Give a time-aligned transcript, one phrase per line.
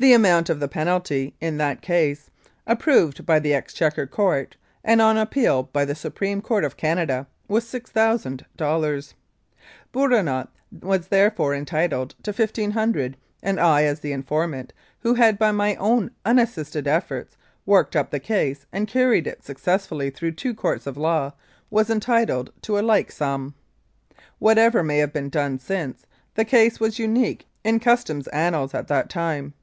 [0.00, 2.30] The amount of the penalty in that case,
[2.68, 7.66] approved by the Exchequer Court, and, on appeal, by the Supreme Court of Canada, was
[7.66, 9.14] six thousand dollars.
[9.92, 15.36] Bourinot was therefore entitled to fifteen hun dred, and I, as the informant, who had
[15.36, 17.36] by my own unassisted efforts
[17.66, 21.32] worked up the case and carried it suc cessfully through two courts of law,
[21.70, 23.52] was entitled to a like sum.
[24.38, 29.10] Whatever may have been done since, the case was unique in Customs annals at that
[29.10, 29.54] time.